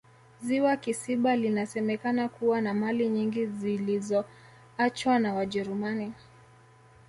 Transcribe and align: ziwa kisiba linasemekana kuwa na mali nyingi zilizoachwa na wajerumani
ziwa 0.41 0.77
kisiba 0.77 1.35
linasemekana 1.35 2.29
kuwa 2.29 2.61
na 2.61 2.73
mali 2.73 3.09
nyingi 3.09 3.45
zilizoachwa 3.45 5.19
na 5.19 5.33
wajerumani 5.33 6.13